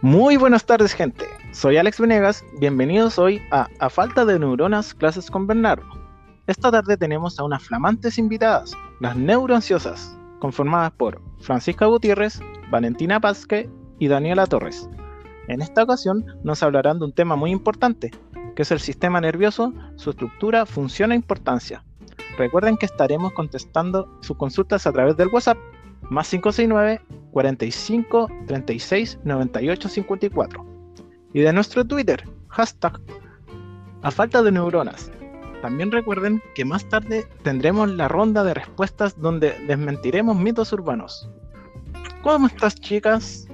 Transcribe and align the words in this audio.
Muy 0.00 0.36
buenas 0.36 0.64
tardes, 0.64 0.92
gente. 0.94 1.26
Soy 1.50 1.76
Alex 1.76 1.98
Venegas. 1.98 2.44
Bienvenidos 2.60 3.18
hoy 3.18 3.42
a 3.50 3.66
A 3.80 3.90
Falta 3.90 4.24
de 4.24 4.38
Neuronas, 4.38 4.94
clases 4.94 5.28
con 5.28 5.48
Bernardo. 5.48 5.84
Esta 6.46 6.70
tarde 6.70 6.96
tenemos 6.96 7.40
a 7.40 7.42
unas 7.42 7.64
flamantes 7.64 8.16
invitadas, 8.16 8.74
las 9.00 9.16
neuroansiosas, 9.16 10.16
conformadas 10.38 10.92
por 10.92 11.20
Francisca 11.40 11.86
Gutiérrez, 11.86 12.38
Valentina 12.70 13.18
Pazque 13.18 13.68
y 13.98 14.06
Daniela 14.06 14.46
Torres. 14.46 14.88
En 15.48 15.62
esta 15.62 15.82
ocasión 15.82 16.24
nos 16.44 16.62
hablarán 16.62 17.00
de 17.00 17.06
un 17.06 17.12
tema 17.12 17.34
muy 17.34 17.50
importante, 17.50 18.12
que 18.54 18.62
es 18.62 18.70
el 18.70 18.78
sistema 18.78 19.20
nervioso, 19.20 19.72
su 19.96 20.10
estructura, 20.10 20.64
función 20.64 21.10
e 21.10 21.16
importancia. 21.16 21.82
Recuerden 22.38 22.76
que 22.76 22.86
estaremos 22.86 23.32
contestando 23.32 24.16
sus 24.20 24.36
consultas 24.36 24.86
a 24.86 24.92
través 24.92 25.16
del 25.16 25.26
WhatsApp 25.32 25.58
más 26.08 26.30
569 26.30 27.00
45 27.38 28.28
36 28.48 29.20
98 29.22 29.88
54 29.88 30.66
y 31.32 31.40
de 31.40 31.52
nuestro 31.52 31.84
Twitter, 31.84 32.28
hashtag 32.48 33.00
a 34.02 34.10
falta 34.10 34.42
de 34.42 34.50
neuronas. 34.50 35.12
También 35.62 35.92
recuerden 35.92 36.42
que 36.56 36.64
más 36.64 36.88
tarde 36.88 37.28
tendremos 37.44 37.90
la 37.90 38.08
ronda 38.08 38.42
de 38.42 38.54
respuestas 38.54 39.20
donde 39.20 39.52
desmentiremos 39.68 40.36
mitos 40.36 40.72
urbanos. 40.72 41.30
¿Cómo 42.24 42.48
estás, 42.48 42.74
chicas? 42.74 43.46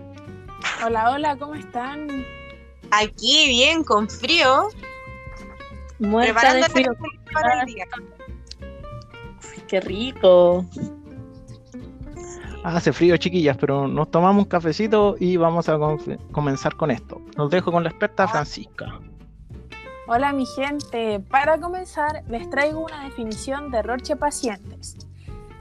Hola, 0.83 1.11
hola, 1.11 1.37
¿cómo 1.37 1.55
están? 1.55 2.09
Aquí 2.91 3.49
bien, 3.49 3.85
con 3.85 4.09
frío. 4.09 4.69
Muerta 5.99 6.55
de 6.55 6.63
frío. 6.71 6.93
para 7.35 7.61
el 7.61 7.67
día. 7.67 7.85
Qué 9.69 9.81
rico. 9.83 10.65
Hace 12.65 12.95
frío, 12.95 13.17
chiquillas, 13.19 13.59
pero 13.59 13.87
nos 13.87 14.11
tomamos 14.11 14.45
un 14.45 14.49
cafecito 14.49 15.17
y 15.21 15.37
vamos 15.37 15.69
a 15.69 15.79
com- 15.79 15.99
comenzar 16.33 16.75
con 16.77 16.91
esto. 16.91 17.21
Los 17.37 17.51
dejo 17.51 17.71
con 17.71 17.85
la 17.85 17.91
experta 17.91 18.27
Francisca. 18.27 19.01
Hola, 20.09 20.33
mi 20.33 20.47
gente. 20.47 21.21
Para 21.21 21.59
comenzar, 21.61 22.25
les 22.27 22.49
traigo 22.49 22.81
una 22.81 23.05
definición 23.05 23.71
de 23.71 23.83
Roche 23.83 24.17
Pacientes. 24.17 24.97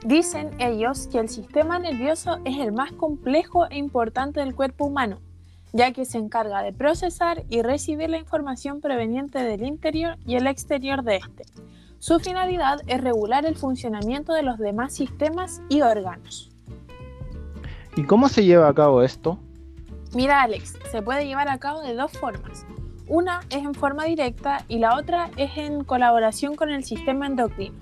Dicen 0.04 0.50
ellos 0.58 1.06
que 1.06 1.18
el 1.18 1.28
sistema 1.28 1.78
nervioso 1.78 2.38
es 2.46 2.58
el 2.58 2.72
más 2.72 2.92
complejo 2.92 3.66
e 3.68 3.76
importante 3.76 4.40
del 4.40 4.54
cuerpo 4.54 4.86
humano, 4.86 5.20
ya 5.74 5.92
que 5.92 6.06
se 6.06 6.16
encarga 6.16 6.62
de 6.62 6.72
procesar 6.72 7.44
y 7.50 7.60
recibir 7.60 8.08
la 8.08 8.18
información 8.18 8.80
proveniente 8.80 9.42
del 9.42 9.62
interior 9.62 10.16
y 10.26 10.36
el 10.36 10.46
exterior 10.46 11.02
de 11.04 11.16
este. 11.16 11.44
Su 11.98 12.18
finalidad 12.18 12.80
es 12.86 13.00
regular 13.02 13.44
el 13.44 13.56
funcionamiento 13.56 14.32
de 14.32 14.42
los 14.42 14.58
demás 14.58 14.94
sistemas 14.94 15.60
y 15.68 15.82
órganos. 15.82 16.50
¿Y 17.96 18.02
cómo 18.04 18.28
se 18.28 18.44
lleva 18.44 18.68
a 18.68 18.74
cabo 18.74 19.02
esto? 19.02 19.38
Mira, 20.14 20.42
Alex, 20.42 20.78
se 20.90 21.02
puede 21.02 21.26
llevar 21.26 21.48
a 21.48 21.58
cabo 21.58 21.80
de 21.82 21.94
dos 21.94 22.12
formas. 22.12 22.66
Una 23.06 23.40
es 23.50 23.62
en 23.64 23.74
forma 23.74 24.04
directa 24.04 24.64
y 24.68 24.78
la 24.78 24.96
otra 24.96 25.30
es 25.36 25.56
en 25.56 25.84
colaboración 25.84 26.56
con 26.56 26.70
el 26.70 26.84
sistema 26.84 27.26
endocrino, 27.26 27.76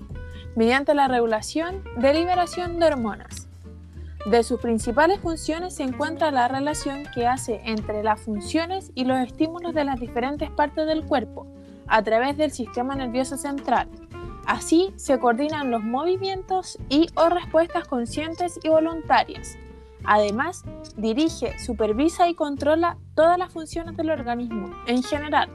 mediante 0.55 0.93
la 0.93 1.07
regulación 1.07 1.83
de 1.97 2.13
liberación 2.13 2.79
de 2.79 2.87
hormonas. 2.87 3.47
De 4.25 4.43
sus 4.43 4.59
principales 4.59 5.19
funciones 5.19 5.75
se 5.75 5.83
encuentra 5.83 6.31
la 6.31 6.47
relación 6.47 7.03
que 7.13 7.27
hace 7.27 7.61
entre 7.65 8.03
las 8.03 8.21
funciones 8.21 8.91
y 8.95 9.05
los 9.05 9.17
estímulos 9.19 9.73
de 9.73 9.83
las 9.83 9.99
diferentes 9.99 10.49
partes 10.51 10.85
del 10.85 11.05
cuerpo 11.05 11.47
a 11.87 12.03
través 12.03 12.37
del 12.37 12.51
sistema 12.51 12.95
nervioso 12.95 13.35
central. 13.35 13.89
Así 14.45 14.93
se 14.95 15.19
coordinan 15.19 15.71
los 15.71 15.83
movimientos 15.83 16.77
y 16.89 17.07
o 17.15 17.29
respuestas 17.29 17.87
conscientes 17.87 18.59
y 18.63 18.69
voluntarias. 18.69 19.57
Además, 20.05 20.63
dirige, 20.97 21.57
supervisa 21.59 22.27
y 22.29 22.35
controla 22.35 22.97
todas 23.15 23.37
las 23.37 23.51
funciones 23.51 23.95
del 23.97 24.09
organismo 24.09 24.71
en 24.87 25.03
general. 25.03 25.49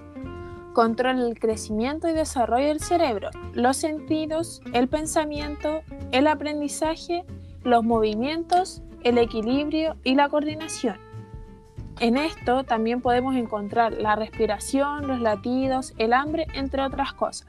Controla 0.73 1.27
el 1.27 1.39
crecimiento 1.39 2.09
y 2.09 2.13
desarrollo 2.13 2.69
del 2.69 2.81
cerebro, 2.81 3.31
los 3.53 3.77
sentidos, 3.77 4.63
el 4.73 4.89
pensamiento, 4.89 5.83
el 6.13 6.27
aprendizaje, 6.27 7.25
los 7.65 7.85
movimientos, 7.85 8.83
el 9.03 9.19
equilibrio 9.19 9.97
y 10.05 10.15
la 10.15 10.29
coordinación. 10.29 10.97
En 12.01 12.17
esto 12.17 12.63
también 12.63 13.01
podemos 13.01 13.35
encontrar 13.35 13.93
la 13.93 14.15
respiración, 14.15 15.09
los 15.09 15.21
latidos, 15.21 15.95
el 15.99 16.13
hambre, 16.13 16.47
entre 16.55 16.83
otras 16.83 17.13
cosas. 17.13 17.49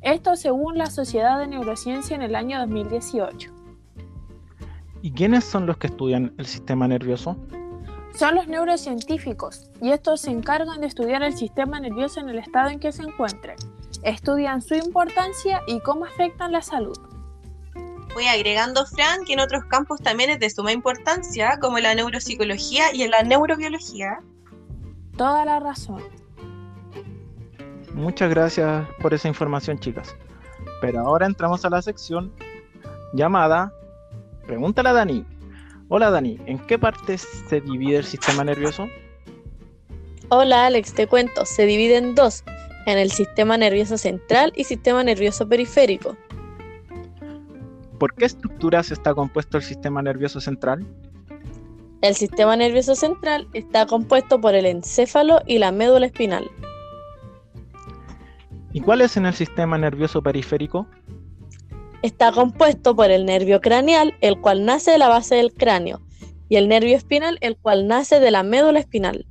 Esto 0.00 0.36
según 0.36 0.78
la 0.78 0.86
Sociedad 0.86 1.38
de 1.38 1.48
Neurociencia 1.48 2.14
en 2.14 2.22
el 2.22 2.36
año 2.36 2.60
2018. 2.60 3.59
¿Y 5.02 5.12
quiénes 5.12 5.44
son 5.44 5.66
los 5.66 5.78
que 5.78 5.86
estudian 5.86 6.34
el 6.36 6.46
sistema 6.46 6.86
nervioso? 6.86 7.36
Son 8.14 8.34
los 8.34 8.48
neurocientíficos 8.48 9.70
y 9.80 9.92
estos 9.92 10.22
se 10.22 10.30
encargan 10.30 10.80
de 10.80 10.88
estudiar 10.88 11.22
el 11.22 11.34
sistema 11.34 11.80
nervioso 11.80 12.20
en 12.20 12.28
el 12.28 12.38
estado 12.38 12.68
en 12.68 12.80
que 12.80 12.92
se 12.92 13.02
encuentre. 13.02 13.54
Estudian 14.02 14.60
su 14.60 14.74
importancia 14.74 15.62
y 15.66 15.80
cómo 15.80 16.04
afectan 16.04 16.52
la 16.52 16.60
salud. 16.60 16.98
Voy 18.14 18.26
agregando, 18.26 18.84
Fran, 18.86 19.24
que 19.24 19.34
en 19.34 19.40
otros 19.40 19.64
campos 19.66 20.00
también 20.00 20.30
es 20.30 20.40
de 20.40 20.50
suma 20.50 20.72
importancia, 20.72 21.58
como 21.60 21.78
en 21.78 21.84
la 21.84 21.94
neuropsicología 21.94 22.92
y 22.92 23.02
en 23.02 23.12
la 23.12 23.22
neurobiología. 23.22 24.18
Toda 25.16 25.44
la 25.44 25.60
razón. 25.60 26.02
Muchas 27.94 28.30
gracias 28.30 28.86
por 29.00 29.14
esa 29.14 29.28
información, 29.28 29.78
chicas. 29.78 30.14
Pero 30.80 31.00
ahora 31.00 31.26
entramos 31.26 31.64
a 31.64 31.70
la 31.70 31.80
sección 31.82 32.32
llamada 33.12 33.72
Pregúntale 34.50 34.88
a 34.88 34.92
Dani. 34.92 35.24
Hola 35.90 36.10
Dani, 36.10 36.36
¿en 36.46 36.58
qué 36.66 36.76
partes 36.76 37.24
se 37.48 37.60
divide 37.60 37.98
el 37.98 38.04
sistema 38.04 38.42
nervioso? 38.42 38.88
Hola 40.28 40.66
Alex, 40.66 40.92
te 40.92 41.06
cuento, 41.06 41.46
se 41.46 41.66
divide 41.66 41.98
en 41.98 42.16
dos, 42.16 42.42
en 42.86 42.98
el 42.98 43.12
sistema 43.12 43.56
nervioso 43.56 43.96
central 43.96 44.52
y 44.56 44.64
sistema 44.64 45.04
nervioso 45.04 45.48
periférico. 45.48 46.16
¿Por 48.00 48.12
qué 48.16 48.24
estructuras 48.24 48.90
está 48.90 49.14
compuesto 49.14 49.56
el 49.56 49.62
sistema 49.62 50.02
nervioso 50.02 50.40
central? 50.40 50.84
El 52.02 52.16
sistema 52.16 52.56
nervioso 52.56 52.96
central 52.96 53.46
está 53.52 53.86
compuesto 53.86 54.40
por 54.40 54.56
el 54.56 54.66
encéfalo 54.66 55.42
y 55.46 55.58
la 55.58 55.70
médula 55.70 56.06
espinal. 56.06 56.50
¿Y 58.72 58.80
cuál 58.80 59.00
es 59.00 59.16
en 59.16 59.26
el 59.26 59.34
sistema 59.34 59.78
nervioso 59.78 60.20
periférico? 60.20 60.88
Está 62.02 62.32
compuesto 62.32 62.96
por 62.96 63.10
el 63.10 63.26
nervio 63.26 63.60
craneal, 63.60 64.14
el 64.20 64.40
cual 64.40 64.64
nace 64.64 64.92
de 64.92 64.98
la 64.98 65.08
base 65.08 65.34
del 65.34 65.52
cráneo, 65.52 66.00
y 66.48 66.56
el 66.56 66.68
nervio 66.68 66.96
espinal, 66.96 67.38
el 67.40 67.56
cual 67.56 67.86
nace 67.86 68.20
de 68.20 68.30
la 68.30 68.42
médula 68.42 68.80
espinal. 68.80 69.26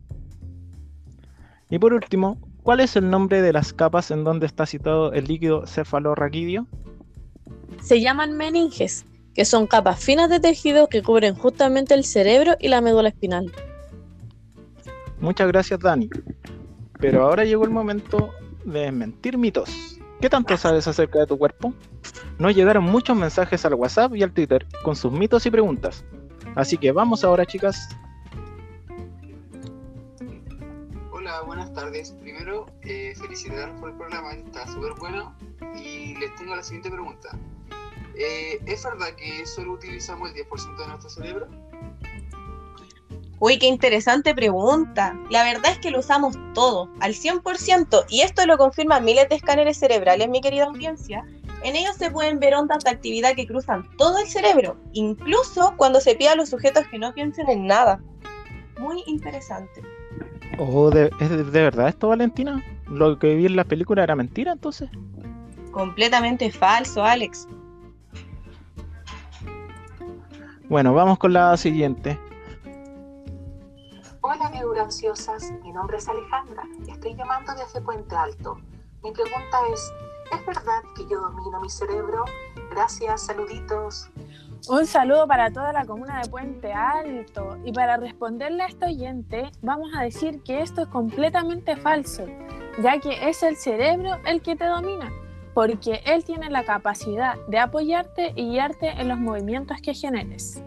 Y 1.70 1.80
por 1.80 1.94
último, 1.94 2.38
¿cuál 2.64 2.80
es 2.80 2.96
el 2.96 3.10
nombre 3.10 3.42
de 3.42 3.54
las 3.54 3.74
capas 3.74 4.12
en 4.12 4.24
donde 4.24 4.46
está 4.46 4.66
situado 4.66 5.14
el 5.14 5.26
líquido 5.26 5.66
cefalorraquídeo? 5.66 6.68
Se 7.82 8.02
llaman 8.02 8.38
meninges, 8.38 9.06
que 9.34 9.46
son 9.46 9.68
capas 9.68 10.04
finas 10.04 10.30
de 10.30 10.40
tejido 10.40 10.88
que 10.88 11.02
cubren 11.02 11.36
justamente 11.36 11.94
el 11.94 12.04
cerebro 12.04 12.56
y 12.60 12.68
la 12.68 12.82
médula 12.82 13.10
espinal. 13.10 13.52
Muchas 15.20 15.48
gracias 15.48 15.80
Dani. 15.80 16.10
Pero 17.00 17.24
ahora 17.24 17.46
llegó 17.46 17.64
el 17.64 17.70
momento 17.70 18.32
de 18.66 18.82
desmentir 18.82 19.38
mitos. 19.38 19.99
¿Qué 20.22 20.30
tanto 20.30 20.58
sabes 20.58 20.86
acerca 20.86 21.20
de 21.20 21.28
tu 21.28 21.38
cuerpo? 21.38 21.74
Nos 22.40 22.54
llegaron 22.54 22.84
muchos 22.84 23.16
mensajes 23.16 23.64
al 23.66 23.76
WhatsApp 23.76 24.14
y 24.16 24.24
al 24.24 24.34
Twitter 24.34 24.68
con 24.84 24.94
sus 24.94 25.14
mitos 25.14 25.46
y 25.46 25.52
preguntas. 25.52 26.04
Así 26.56 26.78
que 26.78 26.92
vamos 26.92 27.24
ahora, 27.24 27.46
chicas. 27.46 27.88
Hola, 31.12 31.42
buenas 31.44 31.72
tardes. 31.74 32.12
Primero, 32.20 32.66
eh, 32.82 33.14
por 33.80 33.92
el 33.92 33.96
programa, 33.96 34.34
está 34.34 34.68
súper 34.68 34.92
bueno. 35.00 35.34
Y 35.78 36.16
les 36.16 36.36
tengo 36.36 36.54
la 36.54 36.64
siguiente 36.64 36.92
pregunta. 36.92 37.30
Eh, 38.16 38.60
¿Es 38.66 38.84
verdad 38.84 39.16
que 39.16 39.46
solo 39.46 39.74
utilizamos 39.74 40.32
el 40.32 40.36
10% 40.36 40.78
de 40.78 40.88
nuestro 40.88 41.10
cerebro? 41.10 41.48
Uy, 43.42 43.58
qué 43.58 43.68
interesante 43.68 44.36
pregunta. 44.36 45.18
La 45.30 45.44
verdad 45.44 45.72
es 45.72 45.80
que 45.80 45.92
lo 45.92 46.00
usamos 46.00 46.38
todo, 46.54 46.90
al 47.00 47.14
100%, 47.14 48.06
y 48.10 48.22
esto 48.22 48.46
lo 48.46 48.58
confirman 48.58 49.06
miles 49.06 49.30
de 49.30 49.36
escáneres 49.36 49.78
cerebrales, 49.78 50.28
mi 50.28 50.42
querida 50.42 50.66
audiencia. 50.66 51.26
En 51.64 51.76
ellos 51.76 51.96
se 51.96 52.12
pueden 52.12 52.40
ver 52.40 52.56
ondas 52.56 52.84
de 52.84 52.90
actividad 52.90 53.36
que 53.36 53.48
cruzan 53.48 53.88
todo 53.98 54.18
el 54.18 54.28
cerebro, 54.28 54.78
incluso 54.92 55.74
cuando 55.78 56.02
se 56.02 56.16
pide 56.16 56.30
a 56.30 56.36
los 56.36 56.50
sujetos 56.50 56.86
que 56.88 57.00
no 57.00 57.14
piensen 57.14 57.50
en 57.50 57.66
nada. 57.66 58.02
Muy 58.78 59.04
interesante. 59.08 59.82
Oh, 60.58 60.90
¿de, 60.90 61.10
¿Es 61.22 61.30
de, 61.30 61.44
de 61.44 61.62
verdad 61.62 61.88
esto, 61.88 62.10
Valentina? 62.10 62.64
¿Lo 62.88 63.20
que 63.20 63.36
vi 63.36 63.46
en 63.46 63.56
la 63.56 63.64
película 63.64 64.04
era 64.04 64.16
mentira 64.16 64.52
entonces? 64.52 64.90
Completamente 65.72 66.52
falso, 66.52 67.04
Alex. 67.04 67.48
Bueno, 70.68 70.94
vamos 70.94 71.18
con 71.18 71.34
la 71.34 71.56
siguiente. 71.56 72.18
Neuroansiosas, 74.60 75.54
mi 75.64 75.72
nombre 75.72 75.98
es 75.98 76.10
Alejandra, 76.10 76.64
estoy 76.86 77.16
llamando 77.16 77.54
desde 77.54 77.80
Puente 77.80 78.14
Alto. 78.14 78.58
Mi 79.02 79.12
pregunta 79.14 79.58
es, 79.72 79.94
¿es 80.34 80.46
verdad 80.46 80.82
que 80.98 81.04
yo 81.08 81.22
domino 81.22 81.62
mi 81.62 81.70
cerebro? 81.70 82.26
Gracias, 82.70 83.22
saluditos. 83.22 84.10
Un 84.68 84.86
saludo 84.86 85.26
para 85.28 85.50
toda 85.50 85.72
la 85.72 85.86
comuna 85.86 86.22
de 86.22 86.30
Puente 86.30 86.74
Alto. 86.74 87.58
Y 87.64 87.72
para 87.72 87.96
responderle 87.96 88.64
a 88.64 88.68
este 88.68 88.88
oyente, 88.88 89.50
vamos 89.62 89.92
a 89.96 90.02
decir 90.04 90.44
que 90.44 90.62
esto 90.62 90.82
es 90.82 90.88
completamente 90.90 91.78
falso, 91.78 92.26
ya 92.84 93.00
que 93.00 93.30
es 93.30 93.42
el 93.44 93.56
cerebro 93.56 94.18
el 94.26 94.42
que 94.42 94.58
te 94.58 94.66
domina, 94.66 95.10
porque 95.54 96.02
él 96.06 96.26
tiene 96.26 96.50
la 96.50 96.66
capacidad 96.66 97.38
de 97.48 97.60
apoyarte 97.60 98.34
y 98.36 98.50
guiarte 98.50 98.90
en 98.90 99.08
los 99.08 99.20
movimientos 99.20 99.78
que 99.82 99.94
generes. 99.94 100.62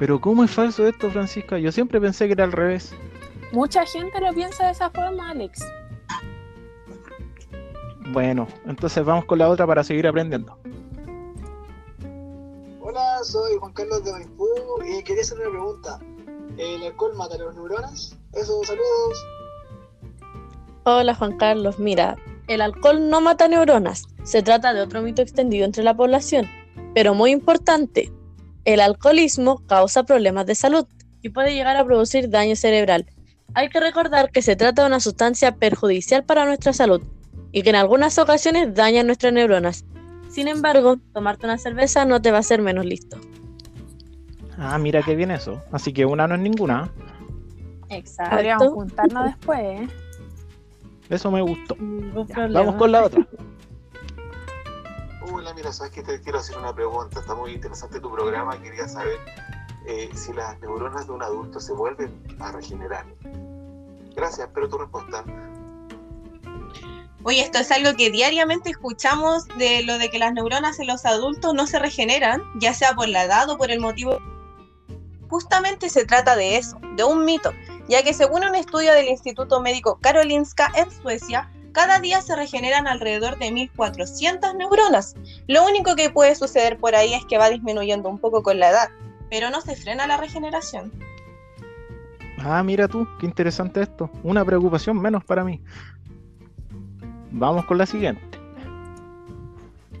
Pero 0.00 0.18
¿cómo 0.18 0.42
es 0.44 0.50
falso 0.50 0.86
esto, 0.86 1.10
Francisca? 1.10 1.58
Yo 1.58 1.70
siempre 1.70 2.00
pensé 2.00 2.26
que 2.26 2.32
era 2.32 2.44
al 2.44 2.52
revés. 2.52 2.94
Mucha 3.52 3.84
gente 3.84 4.18
lo 4.18 4.32
piensa 4.32 4.64
de 4.64 4.72
esa 4.72 4.88
forma, 4.88 5.30
Alex. 5.30 5.62
Bueno, 8.10 8.48
entonces 8.64 9.04
vamos 9.04 9.26
con 9.26 9.38
la 9.38 9.50
otra 9.50 9.66
para 9.66 9.84
seguir 9.84 10.06
aprendiendo. 10.06 10.56
Hola, 12.80 13.18
soy 13.24 13.58
Juan 13.58 13.74
Carlos 13.74 14.02
de 14.02 14.12
Maipú 14.12 14.48
y 14.88 15.02
quería 15.04 15.20
hacer 15.20 15.38
una 15.38 15.50
pregunta. 15.50 16.00
¿El 16.56 16.82
alcohol 16.82 17.14
mata 17.14 17.34
a 17.34 17.38
las 17.38 17.54
neuronas? 17.54 18.16
Eso, 18.32 18.64
saludos. 18.64 19.26
Hola 20.84 21.14
Juan 21.14 21.36
Carlos, 21.36 21.78
mira, 21.78 22.16
el 22.48 22.62
alcohol 22.62 23.10
no 23.10 23.20
mata 23.20 23.48
neuronas, 23.48 24.06
se 24.22 24.42
trata 24.42 24.72
de 24.72 24.80
otro 24.80 25.02
mito 25.02 25.20
extendido 25.20 25.66
entre 25.66 25.84
la 25.84 25.94
población, 25.94 26.48
pero 26.94 27.12
muy 27.12 27.32
importante, 27.32 28.10
el 28.64 28.80
alcoholismo 28.80 29.62
causa 29.66 30.02
problemas 30.02 30.46
de 30.46 30.54
salud 30.54 30.86
y 31.22 31.30
puede 31.30 31.54
llegar 31.54 31.76
a 31.76 31.84
producir 31.84 32.30
daño 32.30 32.56
cerebral. 32.56 33.06
Hay 33.54 33.68
que 33.68 33.80
recordar 33.80 34.30
que 34.30 34.42
se 34.42 34.56
trata 34.56 34.82
de 34.82 34.88
una 34.88 35.00
sustancia 35.00 35.56
perjudicial 35.56 36.24
para 36.24 36.44
nuestra 36.44 36.72
salud 36.72 37.02
y 37.52 37.62
que 37.62 37.70
en 37.70 37.76
algunas 37.76 38.18
ocasiones 38.18 38.74
daña 38.74 39.02
nuestras 39.02 39.32
neuronas. 39.32 39.84
Sin 40.28 40.46
embargo, 40.46 40.96
tomarte 41.12 41.46
una 41.46 41.58
cerveza 41.58 42.04
no 42.04 42.22
te 42.22 42.30
va 42.30 42.38
a 42.38 42.40
hacer 42.40 42.62
menos 42.62 42.84
listo. 42.84 43.18
Ah, 44.56 44.78
mira 44.78 45.02
qué 45.02 45.16
bien 45.16 45.30
eso. 45.30 45.62
Así 45.72 45.92
que 45.92 46.04
una 46.04 46.28
no 46.28 46.36
es 46.36 46.40
ninguna. 46.40 46.92
Exacto. 47.88 48.36
Podríamos 48.36 48.68
juntarnos 48.68 49.24
después, 49.24 49.60
¿eh? 49.60 49.88
Eso 51.08 51.30
me 51.32 51.40
gustó. 51.40 51.76
Ya, 52.28 52.46
vamos 52.46 52.76
con 52.76 52.92
la 52.92 53.04
otra. 53.04 53.26
Mira, 55.60 55.74
sabes 55.74 55.92
que 55.92 56.02
te 56.02 56.18
quiero 56.22 56.38
hacer 56.38 56.56
una 56.56 56.74
pregunta. 56.74 57.20
Está 57.20 57.34
muy 57.34 57.52
interesante 57.52 58.00
tu 58.00 58.10
programa. 58.10 58.58
Quería 58.62 58.88
saber 58.88 59.18
eh, 59.86 60.08
si 60.14 60.32
las 60.32 60.58
neuronas 60.60 61.06
de 61.06 61.12
un 61.12 61.22
adulto 61.22 61.60
se 61.60 61.74
vuelven 61.74 62.18
a 62.38 62.50
regenerar. 62.50 63.04
Gracias, 64.16 64.48
espero 64.48 64.70
tu 64.70 64.78
respuesta. 64.78 65.22
Oye, 67.24 67.42
esto 67.42 67.58
es 67.58 67.70
algo 67.72 67.94
que 67.94 68.10
diariamente 68.10 68.70
escuchamos 68.70 69.46
de 69.58 69.82
lo 69.82 69.98
de 69.98 70.08
que 70.08 70.18
las 70.18 70.32
neuronas 70.32 70.80
en 70.80 70.86
los 70.86 71.04
adultos 71.04 71.52
no 71.52 71.66
se 71.66 71.78
regeneran, 71.78 72.42
ya 72.58 72.72
sea 72.72 72.94
por 72.94 73.08
la 73.08 73.24
edad 73.24 73.50
o 73.50 73.58
por 73.58 73.70
el 73.70 73.80
motivo. 73.80 74.18
Justamente 75.28 75.90
se 75.90 76.06
trata 76.06 76.36
de 76.36 76.56
eso, 76.56 76.80
de 76.96 77.04
un 77.04 77.26
mito, 77.26 77.52
ya 77.86 78.02
que 78.02 78.14
según 78.14 78.44
un 78.46 78.54
estudio 78.54 78.94
del 78.94 79.08
Instituto 79.08 79.60
Médico 79.60 79.98
Karolinska 80.00 80.72
en 80.74 80.90
Suecia, 80.90 81.52
cada 81.72 82.00
día 82.00 82.20
se 82.22 82.36
regeneran 82.36 82.86
alrededor 82.86 83.38
de 83.38 83.50
1400 83.52 84.54
neuronas. 84.54 85.14
Lo 85.46 85.64
único 85.64 85.94
que 85.94 86.10
puede 86.10 86.34
suceder 86.34 86.78
por 86.78 86.94
ahí 86.94 87.14
es 87.14 87.24
que 87.26 87.38
va 87.38 87.50
disminuyendo 87.50 88.08
un 88.08 88.18
poco 88.18 88.42
con 88.42 88.58
la 88.58 88.70
edad, 88.70 88.88
pero 89.30 89.50
no 89.50 89.60
se 89.60 89.76
frena 89.76 90.06
la 90.06 90.16
regeneración. 90.16 90.92
Ah, 92.38 92.62
mira 92.62 92.88
tú, 92.88 93.06
qué 93.18 93.26
interesante 93.26 93.82
esto. 93.82 94.10
Una 94.22 94.44
preocupación 94.44 95.00
menos 95.00 95.24
para 95.24 95.44
mí. 95.44 95.60
Vamos 97.30 97.64
con 97.66 97.78
la 97.78 97.86
siguiente. 97.86 98.22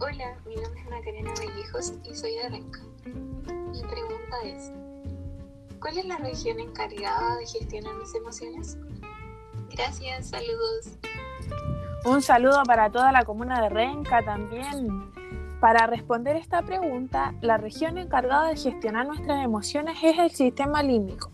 Hola, 0.00 0.36
mi 0.46 0.56
nombre 0.56 0.80
es 0.80 0.90
Macarena 0.90 1.32
Vallejos 1.34 1.94
y 2.10 2.14
soy 2.14 2.34
de 2.36 2.48
Renca. 2.48 2.80
Mi 3.04 3.82
pregunta 3.82 4.36
es, 4.44 4.72
¿cuál 5.80 5.98
es 5.98 6.06
la 6.06 6.16
región 6.16 6.58
encargada 6.58 7.36
de 7.36 7.46
gestionar 7.46 7.94
mis 7.96 8.14
emociones? 8.14 8.78
Gracias, 9.70 10.30
saludos. 10.30 10.98
Un 12.04 12.22
saludo 12.22 12.62
para 12.64 12.90
toda 12.90 13.12
la 13.12 13.24
comuna 13.24 13.60
de 13.60 13.68
Renca 13.68 14.22
también. 14.22 15.10
Para 15.60 15.86
responder 15.86 16.36
esta 16.36 16.62
pregunta, 16.62 17.34
la 17.42 17.58
región 17.58 17.98
encargada 17.98 18.48
de 18.48 18.56
gestionar 18.56 19.06
nuestras 19.06 19.44
emociones 19.44 19.98
es 20.02 20.18
el 20.18 20.30
sistema 20.30 20.82
límbico. 20.82 21.30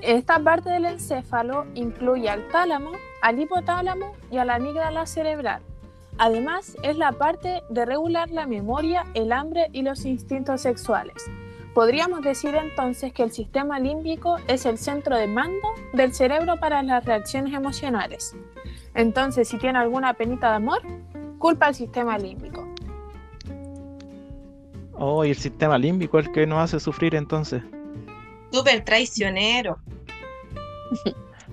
Esta 0.00 0.38
parte 0.38 0.70
del 0.70 0.84
encéfalo 0.84 1.66
incluye 1.74 2.30
al 2.30 2.46
tálamo, 2.48 2.92
al 3.22 3.40
hipotálamo 3.40 4.12
y 4.30 4.38
a 4.38 4.44
la 4.44 4.54
amígdala 4.54 5.04
cerebral. 5.06 5.62
Además, 6.16 6.76
es 6.84 6.96
la 6.96 7.10
parte 7.12 7.62
de 7.68 7.84
regular 7.84 8.30
la 8.30 8.46
memoria, 8.46 9.04
el 9.14 9.32
hambre 9.32 9.68
y 9.72 9.82
los 9.82 10.04
instintos 10.04 10.60
sexuales. 10.60 11.28
Podríamos 11.74 12.22
decir 12.22 12.54
entonces 12.54 13.12
que 13.12 13.22
el 13.22 13.30
sistema 13.30 13.78
límbico 13.78 14.36
es 14.48 14.66
el 14.66 14.78
centro 14.78 15.16
de 15.16 15.26
mando 15.26 15.68
del 15.92 16.14
cerebro 16.14 16.58
para 16.58 16.82
las 16.82 17.04
reacciones 17.04 17.54
emocionales. 17.54 18.34
Entonces, 18.94 19.48
si 19.48 19.58
tiene 19.58 19.78
alguna 19.78 20.14
penita 20.14 20.50
de 20.50 20.56
amor, 20.56 20.82
culpa 21.38 21.66
al 21.66 21.74
sistema 21.74 22.18
límbico. 22.18 22.66
Oh, 24.94 25.24
y 25.24 25.30
el 25.30 25.36
sistema 25.36 25.78
límbico 25.78 26.18
es 26.18 26.26
el 26.26 26.32
que 26.32 26.46
nos 26.46 26.58
hace 26.58 26.80
sufrir 26.80 27.14
entonces. 27.14 27.62
Súper 28.50 28.84
traicionero. 28.84 29.78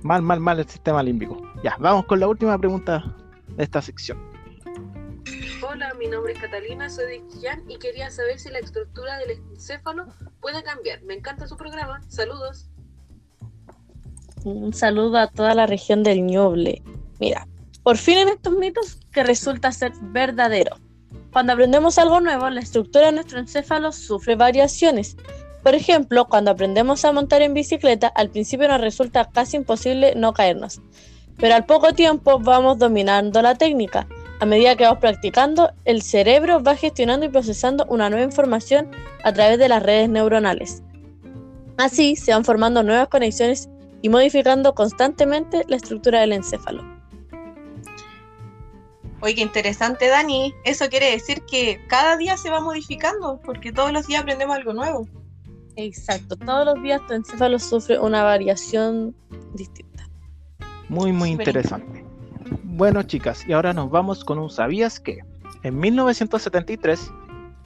Mal, 0.02 0.22
mal, 0.22 0.40
mal 0.40 0.60
el 0.60 0.68
sistema 0.68 1.02
límbico. 1.02 1.42
Ya, 1.64 1.76
vamos 1.80 2.06
con 2.06 2.20
la 2.20 2.28
última 2.28 2.58
pregunta 2.58 3.16
de 3.48 3.64
esta 3.64 3.82
sección. 3.82 4.35
Mi 6.06 6.12
nombre 6.12 6.34
es 6.34 6.40
Catalina, 6.40 6.88
soy 6.88 7.06
de 7.08 7.28
Chillán 7.30 7.64
y 7.68 7.80
quería 7.80 8.12
saber 8.12 8.40
si 8.40 8.52
la 8.52 8.60
estructura 8.60 9.18
del 9.18 9.40
encéfalo 9.52 10.06
puede 10.40 10.62
cambiar. 10.62 11.02
Me 11.02 11.16
encanta 11.16 11.48
su 11.48 11.58
programa. 11.58 12.00
Saludos. 12.10 12.70
Un 14.44 14.72
saludo 14.72 15.18
a 15.18 15.32
toda 15.32 15.56
la 15.56 15.66
región 15.66 16.04
del 16.04 16.22
Ñuble. 16.22 16.84
Mira, 17.20 17.48
por 17.82 17.98
fin 17.98 18.20
en 18.20 18.28
estos 18.28 18.54
mitos 18.54 19.00
que 19.12 19.24
resulta 19.24 19.72
ser 19.72 19.94
verdadero. 20.00 20.76
Cuando 21.34 21.54
aprendemos 21.54 21.98
algo 21.98 22.22
nuevo, 22.22 22.52
la 22.52 22.62
estructura 22.62 23.08
de 23.08 23.14
nuestro 23.14 23.40
encéfalo 23.40 23.92
sufre 23.92 24.36
variaciones. 24.36 25.18
Por 25.64 25.74
ejemplo, 25.74 26.28
cuando 26.28 26.52
aprendemos 26.52 27.04
a 27.04 27.14
montar 27.14 27.42
en 27.42 27.56
bicicleta, 27.56 28.10
al 28.10 28.30
principio 28.30 28.68
nos 28.68 28.80
resulta 28.80 29.28
casi 29.32 29.58
imposible 29.58 30.14
no 30.16 30.36
caernos. 30.36 30.82
Pero 31.38 31.56
al 31.56 31.66
poco 31.66 31.94
tiempo 31.94 32.38
vamos 32.38 32.78
dominando 32.78 33.42
la 33.42 33.56
técnica. 33.56 34.08
A 34.40 34.46
medida 34.46 34.76
que 34.76 34.84
vamos 34.84 35.00
practicando, 35.00 35.72
el 35.86 36.02
cerebro 36.02 36.62
va 36.62 36.76
gestionando 36.76 37.26
y 37.26 37.30
procesando 37.30 37.86
una 37.88 38.10
nueva 38.10 38.26
información 38.26 38.92
a 39.24 39.32
través 39.32 39.58
de 39.58 39.70
las 39.70 39.82
redes 39.82 40.10
neuronales. 40.10 40.84
Así 41.78 42.18
se 42.18 42.34
van 42.34 42.44
formando 42.44 42.84
nuevas 42.84 43.08
conexiones 43.08 43.70
y 44.02 44.10
modificando 44.10 44.76
constantemente 44.76 45.64
la 45.68 45.78
estructura 45.78 46.20
del 46.20 46.34
encéfalo. 46.34 46.84
Oye, 49.22 49.36
qué 49.36 49.42
interesante, 49.42 50.08
Dani. 50.08 50.54
Eso 50.66 50.90
quiere 50.90 51.12
decir 51.12 51.42
que 51.50 51.82
cada 51.88 52.18
día 52.18 52.38
se 52.38 52.50
va 52.50 52.60
modificando, 52.60 53.40
porque 53.44 53.72
todos 53.72 53.92
los 53.92 54.06
días 54.06 54.22
aprendemos 54.22 54.58
algo 54.58 54.74
nuevo. 54.74 55.08
Exacto, 55.78 56.36
todos 56.36 56.66
los 56.66 56.84
días 56.84 57.02
tu 57.08 57.14
encéfalo 57.14 57.58
sufre 57.58 58.00
una 58.00 58.24
variación 58.24 59.16
distinta. 59.54 60.08
Muy, 60.90 61.12
muy 61.12 61.32
interesante. 61.32 62.05
Bueno, 62.64 63.04
chicas, 63.04 63.48
y 63.48 63.54
ahora 63.54 63.74
nos 63.74 63.90
vamos 63.90 64.24
con 64.24 64.38
un 64.38 64.50
¿sabías 64.50 65.00
qué? 65.00 65.20
En 65.64 65.80
1973, 65.80 67.12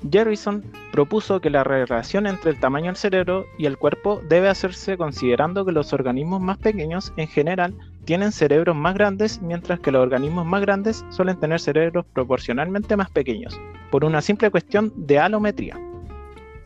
Jerrison 0.09 0.63
propuso 0.93 1.41
que 1.41 1.50
la 1.50 1.63
relación 1.63 2.25
entre 2.27 2.51
el 2.51 2.59
tamaño 2.59 2.86
del 2.86 2.95
cerebro 2.95 3.45
y 3.57 3.65
el 3.65 3.77
cuerpo 3.77 4.21
debe 4.29 4.48
hacerse 4.48 4.98
considerando 4.98 5.65
que 5.65 5.74
los 5.74 5.91
organismos 5.91 6.39
más 6.39 6.57
pequeños 6.57 7.12
en 7.17 7.27
general 7.27 7.75
tienen 8.05 8.31
cerebros 8.31 8.75
más 8.75 8.93
grandes, 8.93 9.41
mientras 9.41 9.79
que 9.81 9.91
los 9.91 10.01
organismos 10.01 10.45
más 10.45 10.62
grandes 10.62 11.05
suelen 11.09 11.38
tener 11.39 11.59
cerebros 11.59 12.05
proporcionalmente 12.13 12.95
más 12.95 13.09
pequeños, 13.09 13.59
por 13.91 14.05
una 14.05 14.21
simple 14.21 14.50
cuestión 14.50 14.93
de 14.95 15.19
alometría. 15.19 15.77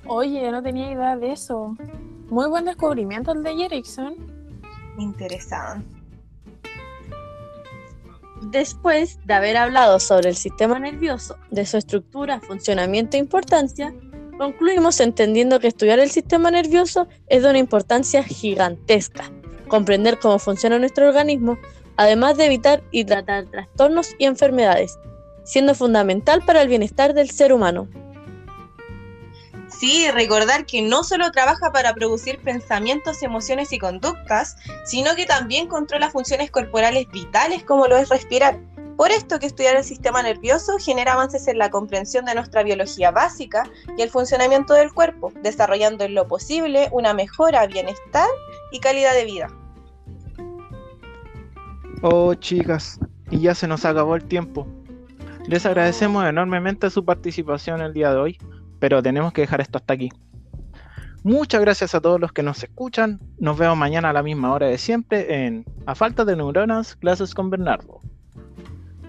Oye, 0.06 0.52
no 0.52 0.62
tenía 0.62 0.92
idea 0.92 1.18
de 1.18 1.32
eso. 1.32 1.76
Muy 2.30 2.48
buen 2.48 2.66
descubrimiento 2.66 3.32
el 3.32 3.44
de 3.44 3.66
Erickson. 3.66 4.16
Interesante. 4.98 6.03
Después 8.52 9.20
de 9.26 9.34
haber 9.34 9.58
hablado 9.58 10.00
sobre 10.00 10.30
el 10.30 10.36
sistema 10.36 10.78
nervioso, 10.78 11.38
de 11.50 11.66
su 11.66 11.78
estructura, 11.78 12.42
funcionamiento 12.42 13.16
e 13.16 13.20
importancia, 13.20 13.94
concluimos 14.38 15.00
entendiendo 15.00 15.60
que 15.60 15.68
estudiar 15.68 16.00
el 16.00 16.10
sistema 16.10 16.52
nervioso 16.52 17.08
es 17.28 17.44
de 17.44 17.50
una 17.50 17.58
importancia 17.58 18.24
gigantesca. 18.24 19.32
Comprender 19.68 20.20
cómo 20.20 20.40
funciona 20.40 20.78
nuestro 20.78 21.08
organismo, 21.08 21.58
además 21.96 22.38
de 22.38 22.46
evitar 22.46 22.84
y 22.92 23.06
tratar 23.06 23.46
trastornos 23.46 24.10
y 24.20 24.26
enfermedades, 24.26 25.00
siendo 25.46 25.74
fundamental 25.74 26.44
para 26.46 26.62
el 26.62 26.68
bienestar 26.68 27.14
del 27.14 27.30
ser 27.30 27.54
humano. 27.54 27.88
Sí, 29.84 30.10
recordar 30.12 30.66
que 30.66 30.82
no 30.82 31.04
solo 31.04 31.30
trabaja 31.34 31.74
para 31.74 31.94
producir 31.94 32.40
pensamientos, 32.40 33.22
emociones 33.22 33.74
y 33.74 33.80
conductas, 33.80 34.56
sino 34.86 35.14
que 35.14 35.26
también 35.26 35.68
controla 35.68 36.10
funciones 36.10 36.50
corporales 36.52 37.06
vitales 37.12 37.66
como 37.66 37.88
lo 37.88 37.98
es 37.98 38.08
respirar. 38.08 38.58
Por 38.96 39.12
esto 39.12 39.40
que 39.40 39.46
estudiar 39.46 39.76
el 39.76 39.84
sistema 39.84 40.24
nervioso 40.24 40.78
genera 40.80 41.12
avances 41.12 41.50
en 41.50 41.58
la 41.58 41.70
comprensión 41.70 42.24
de 42.24 42.34
nuestra 42.34 42.64
biología 42.64 43.12
básica 43.12 43.70
y 43.98 44.02
el 44.02 44.10
funcionamiento 44.10 44.74
del 44.74 44.94
cuerpo, 44.94 45.34
desarrollando 45.44 46.06
en 46.06 46.16
lo 46.16 46.30
posible 46.30 46.88
una 46.94 47.14
mejora, 47.14 47.68
bienestar 47.68 48.30
y 48.72 48.80
calidad 48.80 49.14
de 49.14 49.26
vida. 49.26 49.50
Oh, 52.04 52.34
chicas, 52.36 53.02
y 53.32 53.42
ya 53.42 53.54
se 53.54 53.68
nos 53.68 53.84
acabó 53.84 54.16
el 54.16 54.24
tiempo. 54.24 54.66
Les 55.46 55.66
agradecemos 55.66 56.26
enormemente 56.26 56.90
su 56.90 57.04
participación 57.04 57.82
el 57.82 57.92
día 57.92 58.14
de 58.14 58.18
hoy, 58.18 58.40
pero 58.84 59.02
tenemos 59.02 59.32
que 59.32 59.40
dejar 59.40 59.62
esto 59.62 59.78
hasta 59.78 59.94
aquí. 59.94 60.12
Muchas 61.24 61.62
gracias 61.62 61.96
a 61.96 62.02
todos 62.02 62.20
los 62.20 62.34
que 62.34 62.44
nos 62.44 62.62
escuchan. 62.62 63.22
Nos 63.38 63.58
vemos 63.58 63.78
mañana 63.78 64.10
a 64.10 64.14
la 64.14 64.22
misma 64.22 64.52
hora 64.52 64.68
de 64.68 64.78
siempre 64.78 65.46
en 65.46 65.64
A 65.86 65.96
Falta 65.96 66.26
de 66.26 66.36
Neuronas, 66.36 66.98
clases 66.98 67.34
con 67.34 67.50
Bernardo. 67.50 68.02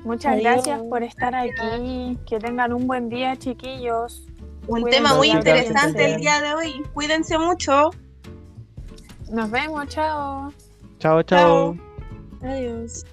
Muchas 0.05 0.35
Adiós. 0.35 0.45
gracias 0.45 0.81
por 0.89 1.03
estar 1.03 1.35
aquí. 1.35 2.17
Que 2.25 2.39
tengan 2.39 2.73
un 2.73 2.87
buen 2.87 3.09
día, 3.09 3.35
chiquillos. 3.35 4.23
Un 4.69 4.83
Cuídense, 4.83 4.91
tema 5.03 5.17
muy 5.17 5.31
interesante 5.33 6.15
el 6.15 6.21
día 6.21 6.41
de 6.41 6.55
hoy. 6.55 6.83
Cuídense 6.93 7.37
mucho. 7.37 7.91
Nos 9.29 9.51
vemos, 9.51 9.89
chao. 9.89 10.53
Chao, 11.01 11.21
chao. 11.25 11.77
Adiós. 12.43 13.05